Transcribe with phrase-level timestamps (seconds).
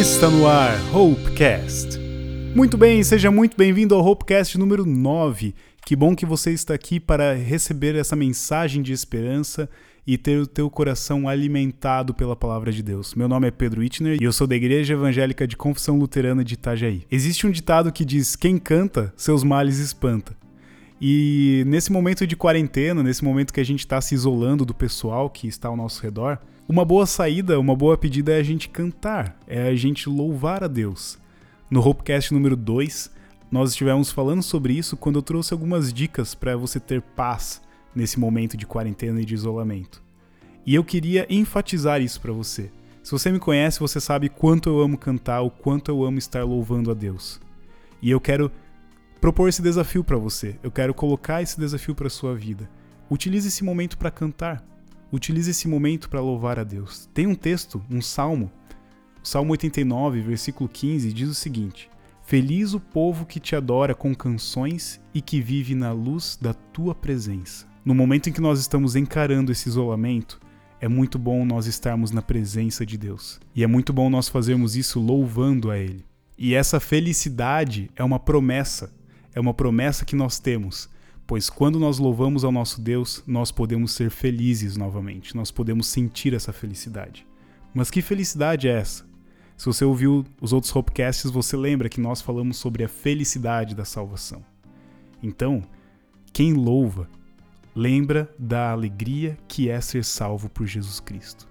[0.00, 1.98] Está no ar Hopecast.
[2.56, 5.54] Muito bem, seja muito bem-vindo ao Hopecast número 9.
[5.84, 9.68] Que bom que você está aqui para receber essa mensagem de esperança
[10.06, 13.14] e ter o teu coração alimentado pela palavra de Deus.
[13.14, 16.54] Meu nome é Pedro Itner e eu sou da Igreja Evangélica de Confissão Luterana de
[16.54, 17.02] Itajaí.
[17.10, 20.34] Existe um ditado que diz: quem canta, seus males espanta.
[20.98, 25.28] E nesse momento de quarentena, nesse momento que a gente está se isolando do pessoal
[25.28, 26.38] que está ao nosso redor,
[26.70, 30.68] uma boa saída, uma boa pedida é a gente cantar, é a gente louvar a
[30.68, 31.18] Deus.
[31.68, 33.10] No Hopecast número 2,
[33.50, 37.60] nós estivemos falando sobre isso quando eu trouxe algumas dicas para você ter paz
[37.92, 40.00] nesse momento de quarentena e de isolamento.
[40.64, 42.70] E eu queria enfatizar isso para você.
[43.02, 46.44] Se você me conhece, você sabe quanto eu amo cantar, o quanto eu amo estar
[46.44, 47.40] louvando a Deus.
[48.00, 48.48] E eu quero
[49.20, 50.56] propor esse desafio para você.
[50.62, 52.70] Eu quero colocar esse desafio para sua vida.
[53.10, 54.69] Utilize esse momento para cantar.
[55.12, 57.08] Utilize esse momento para louvar a Deus.
[57.12, 58.50] Tem um texto, um salmo,
[59.22, 61.90] Salmo 89, versículo 15, diz o seguinte:
[62.22, 66.94] Feliz o povo que te adora com canções e que vive na luz da tua
[66.94, 67.66] presença.
[67.84, 70.40] No momento em que nós estamos encarando esse isolamento,
[70.80, 73.38] é muito bom nós estarmos na presença de Deus.
[73.54, 76.04] E é muito bom nós fazermos isso louvando a Ele.
[76.38, 78.90] E essa felicidade é uma promessa,
[79.34, 80.88] é uma promessa que nós temos
[81.30, 86.34] pois quando nós louvamos ao nosso Deus, nós podemos ser felizes novamente, nós podemos sentir
[86.34, 87.24] essa felicidade.
[87.72, 89.08] Mas que felicidade é essa?
[89.56, 93.84] Se você ouviu os outros Hopecasts, você lembra que nós falamos sobre a felicidade da
[93.84, 94.44] salvação.
[95.22, 95.62] Então,
[96.32, 97.08] quem louva,
[97.76, 101.48] lembra da alegria que é ser salvo por Jesus Cristo.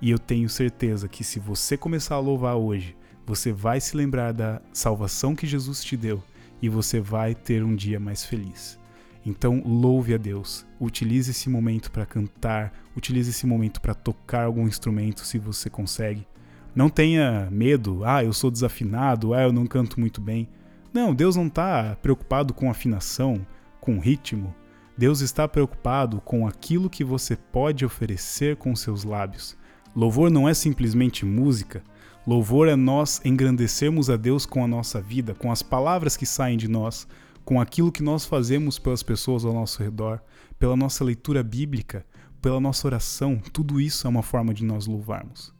[0.00, 4.32] E eu tenho certeza que se você começar a louvar hoje, você vai se lembrar
[4.32, 6.22] da salvação que Jesus te deu
[6.62, 8.80] e você vai ter um dia mais feliz.
[9.24, 10.66] Então, louve a Deus.
[10.80, 16.26] Utilize esse momento para cantar, utilize esse momento para tocar algum instrumento se você consegue.
[16.74, 20.48] Não tenha medo, ah, eu sou desafinado, ah, eu não canto muito bem.
[20.92, 23.46] Não, Deus não está preocupado com afinação,
[23.80, 24.54] com ritmo.
[24.96, 29.56] Deus está preocupado com aquilo que você pode oferecer com seus lábios.
[29.94, 31.82] Louvor não é simplesmente música.
[32.26, 36.56] Louvor é nós engrandecermos a Deus com a nossa vida, com as palavras que saem
[36.56, 37.06] de nós,
[37.44, 40.20] com aquilo que nós fazemos pelas pessoas ao nosso redor,
[40.58, 42.06] pela nossa leitura bíblica,
[42.40, 45.52] pela nossa oração, tudo isso é uma forma de nós louvarmos.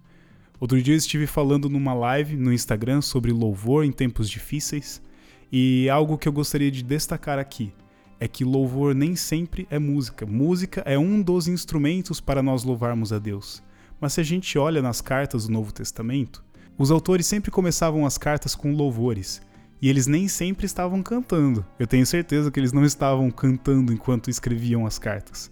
[0.59, 5.03] Outro dia eu estive falando numa live no Instagram sobre louvor em tempos difíceis,
[5.50, 7.72] e algo que eu gostaria de destacar aqui
[8.19, 10.25] é que louvor nem sempre é música.
[10.25, 13.60] Música é um dos instrumentos para nós louvarmos a Deus.
[14.00, 16.44] Mas se a gente olha nas cartas do Novo Testamento,
[16.78, 19.43] os autores sempre começavam as cartas com louvores,
[19.82, 21.66] e eles nem sempre estavam cantando.
[21.76, 25.50] Eu tenho certeza que eles não estavam cantando enquanto escreviam as cartas.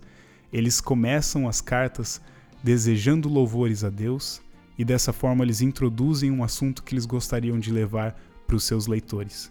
[0.53, 2.21] Eles começam as cartas
[2.63, 4.41] desejando louvores a Deus
[4.79, 8.87] e dessa forma eles introduzem um assunto que eles gostariam de levar para os seus
[8.87, 9.51] leitores.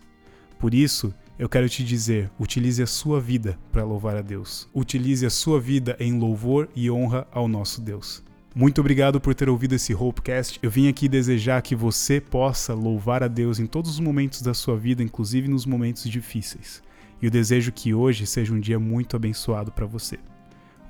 [0.57, 4.69] Por isso, eu quero te dizer: utilize a sua vida para louvar a Deus.
[4.73, 8.23] Utilize a sua vida em louvor e honra ao nosso Deus.
[8.55, 10.59] Muito obrigado por ter ouvido esse Hopecast.
[10.61, 14.55] Eu vim aqui desejar que você possa louvar a Deus em todos os momentos da
[14.55, 16.81] sua vida, inclusive nos momentos difíceis.
[17.21, 20.17] E eu desejo que hoje seja um dia muito abençoado para você.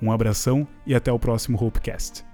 [0.02, 2.29] Um abração e até o próximo Hopecast.